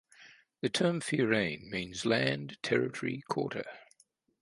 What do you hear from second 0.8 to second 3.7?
"fearainn" means "land, territory, quarter".